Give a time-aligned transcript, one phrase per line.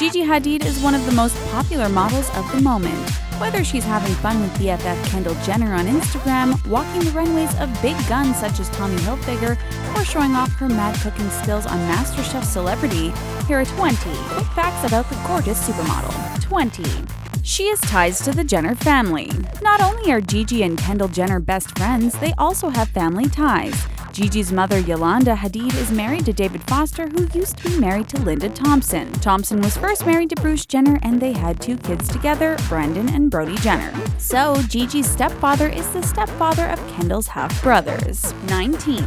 [0.00, 3.10] Gigi Hadid is one of the most popular models of the moment.
[3.38, 7.94] Whether she's having fun with BFF Kendall Jenner on Instagram, walking the runways of big
[8.08, 9.58] guns such as Tommy Hilfiger,
[9.94, 13.12] or showing off her mad cooking skills on MasterChef Celebrity,
[13.46, 16.42] here are 20 quick facts about the gorgeous supermodel.
[16.44, 16.82] 20.
[17.42, 19.30] She has ties to the Jenner family.
[19.60, 23.86] Not only are Gigi and Kendall Jenner best friends, they also have family ties.
[24.20, 28.20] Gigi's mother, Yolanda Hadid, is married to David Foster, who used to be married to
[28.20, 29.10] Linda Thompson.
[29.14, 33.30] Thompson was first married to Bruce Jenner, and they had two kids together, Brandon and
[33.30, 33.90] Brody Jenner.
[34.18, 38.34] So, Gigi's stepfather is the stepfather of Kendall's half brothers.
[38.50, 39.02] 19.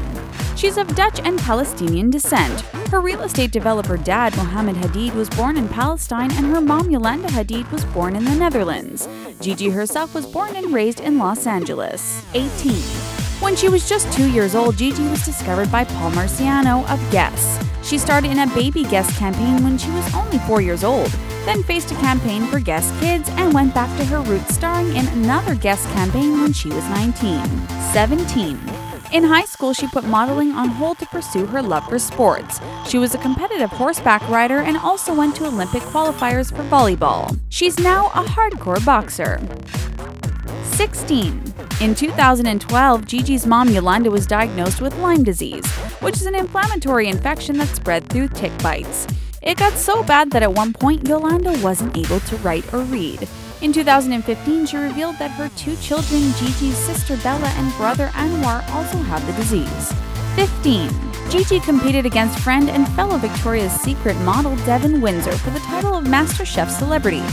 [0.56, 2.62] She's of Dutch and Palestinian descent.
[2.90, 7.28] Her real estate developer dad, Mohammed Hadid, was born in Palestine, and her mom, Yolanda
[7.28, 9.08] Hadid, was born in the Netherlands.
[9.42, 12.26] Gigi herself was born and raised in Los Angeles.
[12.34, 13.13] 18.
[13.44, 17.62] When she was just two years old, Gigi was discovered by Paul Marciano of Guess.
[17.84, 21.12] She started in a baby Guess campaign when she was only four years old,
[21.44, 25.06] then faced a campaign for Guess Kids and went back to her roots starring in
[25.10, 27.46] another Guess campaign when she was 19.
[27.92, 28.58] 17.
[29.12, 32.62] In high school, she put modeling on hold to pursue her love for sports.
[32.88, 37.38] She was a competitive horseback rider and also went to Olympic qualifiers for volleyball.
[37.50, 39.42] She's now a hardcore boxer.
[40.76, 41.53] 16.
[41.84, 47.58] In 2012, Gigi's mom Yolanda was diagnosed with Lyme disease, which is an inflammatory infection
[47.58, 49.06] that spread through tick bites.
[49.42, 53.28] It got so bad that at one point Yolanda wasn't able to write or read.
[53.62, 58.98] In 2015, she revealed that her two children, Gigi's sister Bella and brother Anwar, also
[59.00, 59.92] have the disease.
[60.38, 60.90] 15.
[61.30, 66.06] Gigi competed against friend and fellow Victoria's Secret model Devon Windsor for the title of
[66.06, 67.24] MasterChef Celebrity,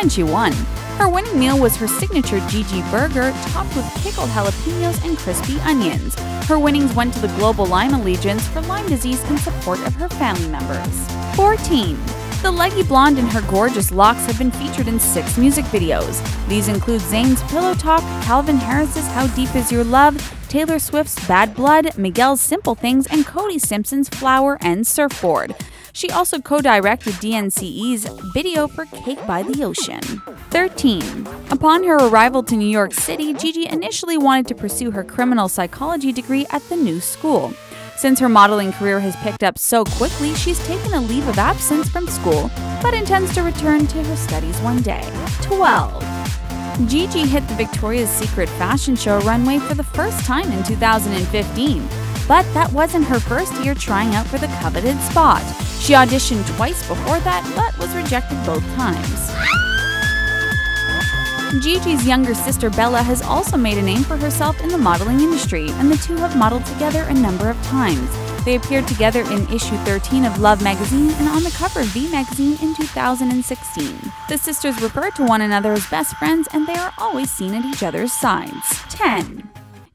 [0.00, 0.52] and she won.
[0.98, 6.14] Her winning meal was her signature Gigi burger, topped with pickled jalapenos and crispy onions.
[6.46, 10.08] Her winnings went to the Global Lyme Alliance for Lyme disease in support of her
[10.08, 11.06] family members.
[11.36, 11.98] 14.
[12.42, 16.22] The leggy blonde and her gorgeous locks have been featured in six music videos.
[16.48, 20.16] These include Zayn's Pillow Talk, Calvin Harris's How Deep Is Your Love,
[20.48, 25.54] Taylor Swift's Bad Blood, Miguel's Simple Things, and Cody Simpson's Flower and Surfboard.
[25.98, 30.00] She also co directed DNCE's video for Cake by the Ocean.
[30.50, 31.26] 13.
[31.50, 36.12] Upon her arrival to New York City, Gigi initially wanted to pursue her criminal psychology
[36.12, 37.52] degree at the new school.
[37.96, 41.88] Since her modeling career has picked up so quickly, she's taken a leave of absence
[41.88, 42.48] from school,
[42.80, 45.02] but intends to return to her studies one day.
[45.42, 46.00] 12.
[46.86, 51.82] Gigi hit the Victoria's Secret fashion show runway for the first time in 2015.
[52.28, 55.42] But that wasn't her first year trying out for the coveted spot.
[55.80, 59.28] She auditioned twice before that, but was rejected both times.
[61.62, 65.70] Gigi's younger sister Bella has also made a name for herself in the modeling industry,
[65.72, 68.10] and the two have modeled together a number of times.
[68.44, 72.10] They appeared together in issue 13 of Love magazine and on the cover of V
[72.10, 74.12] magazine in 2016.
[74.28, 77.64] The sisters refer to one another as best friends, and they are always seen at
[77.64, 78.82] each other's sides.
[78.90, 79.47] 10.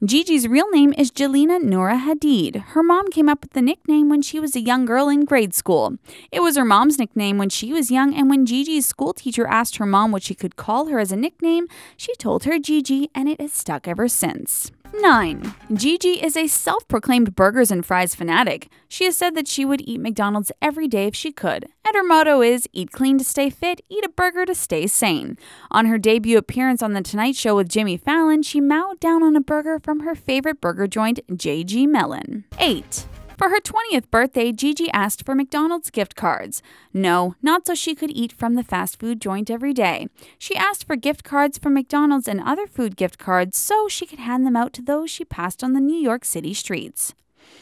[0.04, 2.56] Gigi's real name is Jelena Noura Hadid.
[2.56, 5.54] Her mom came up with the nickname when she was a young girl in grade
[5.54, 5.96] school.
[6.30, 9.76] It was her mom's nickname when she was young, and when Gigi's school teacher asked
[9.76, 13.30] her mom what she could call her as a nickname, she told her Gigi, and
[13.30, 14.70] it has stuck ever since.
[15.00, 15.54] 9.
[15.72, 18.70] Gigi is a self proclaimed burgers and fries fanatic.
[18.88, 22.04] She has said that she would eat McDonald's every day if she could, and her
[22.04, 25.36] motto is eat clean to stay fit, eat a burger to stay sane.
[25.70, 29.36] On her debut appearance on The Tonight Show with Jimmy Fallon, she mowed down on
[29.36, 32.44] a burger from her favorite burger joint, JG Melon.
[32.58, 33.06] 8.
[33.36, 36.62] For her 20th birthday, Gigi asked for McDonald's gift cards.
[36.92, 40.06] No, not so she could eat from the fast food joint every day.
[40.38, 44.20] She asked for gift cards from McDonald's and other food gift cards so she could
[44.20, 47.12] hand them out to those she passed on the New York City streets.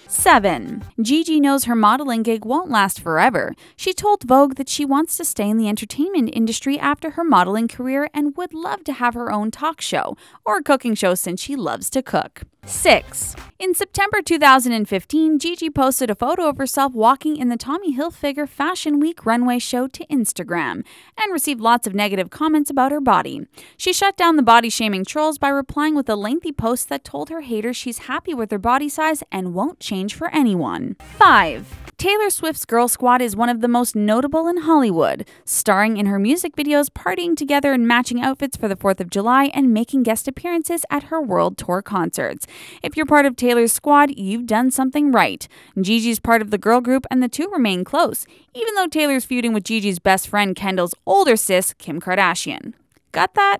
[0.08, 0.84] 7.
[1.00, 3.54] Gigi knows her modeling gig won't last forever.
[3.74, 7.66] She told Vogue that she wants to stay in the entertainment industry after her modeling
[7.66, 11.56] career and would love to have her own talk show or cooking show since she
[11.56, 12.42] loves to cook.
[12.64, 13.34] 6.
[13.58, 19.00] In September 2015, Gigi posted a photo of herself walking in the Tommy Hilfiger Fashion
[19.00, 20.84] Week runway show to Instagram
[21.16, 23.46] and received lots of negative comments about her body.
[23.76, 27.30] She shut down the body shaming trolls by replying with a lengthy post that told
[27.30, 30.96] her haters she's happy with her body size and won't change for anyone.
[31.18, 31.81] 5.
[32.02, 36.18] Taylor Swift's Girl Squad is one of the most notable in Hollywood, starring in her
[36.18, 40.26] music videos, partying together in matching outfits for the 4th of July, and making guest
[40.26, 42.44] appearances at her world tour concerts.
[42.82, 45.46] If you're part of Taylor's squad, you've done something right.
[45.80, 49.52] Gigi's part of the girl group, and the two remain close, even though Taylor's feuding
[49.52, 52.72] with Gigi's best friend Kendall's older sis, Kim Kardashian.
[53.12, 53.58] Got that?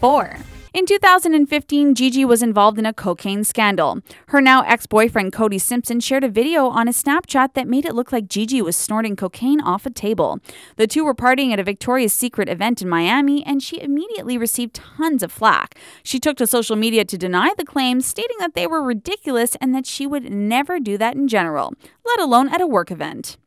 [0.00, 0.38] 4.
[0.72, 3.98] In 2015, Gigi was involved in a cocaine scandal.
[4.28, 7.94] Her now ex boyfriend Cody Simpson shared a video on his Snapchat that made it
[7.94, 10.38] look like Gigi was snorting cocaine off a table.
[10.76, 14.76] The two were partying at a Victoria's Secret event in Miami, and she immediately received
[14.76, 15.76] tons of flack.
[16.04, 19.74] She took to social media to deny the claims, stating that they were ridiculous and
[19.74, 21.74] that she would never do that in general,
[22.06, 23.38] let alone at a work event.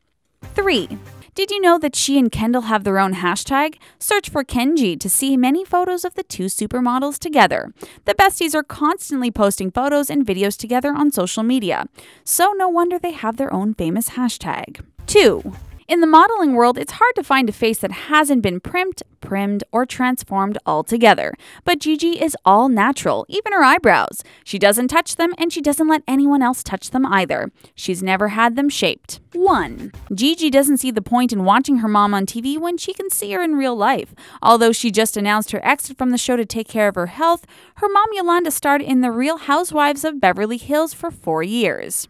[0.54, 0.98] 3.
[1.34, 3.74] Did you know that she and Kendall have their own hashtag?
[3.98, 7.72] Search for Kenji to see many photos of the two supermodels together.
[8.04, 11.86] The besties are constantly posting photos and videos together on social media,
[12.22, 14.84] so no wonder they have their own famous hashtag.
[15.08, 15.52] 2.
[15.86, 19.62] In the modeling world, it's hard to find a face that hasn't been primped, primmed,
[19.70, 21.34] or transformed altogether.
[21.64, 24.24] But Gigi is all natural, even her eyebrows.
[24.44, 27.52] She doesn't touch them and she doesn't let anyone else touch them either.
[27.74, 29.20] She's never had them shaped.
[29.34, 29.92] 1.
[30.14, 33.32] Gigi doesn't see the point in watching her mom on TV when she can see
[33.32, 34.14] her in real life.
[34.40, 37.44] Although she just announced her exit from the show to take care of her health,
[37.76, 42.08] her mom Yolanda starred in The Real Housewives of Beverly Hills for four years.